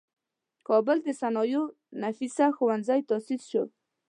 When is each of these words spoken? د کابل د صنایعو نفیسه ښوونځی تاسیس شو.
د 0.03 0.03
کابل 0.67 0.97
د 1.03 1.07
صنایعو 1.21 1.63
نفیسه 2.03 2.45
ښوونځی 2.55 2.99
تاسیس 3.09 3.41
شو. 3.51 3.63